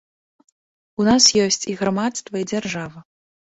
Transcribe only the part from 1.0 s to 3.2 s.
У нас ёсць і грамадства, і дзяржава.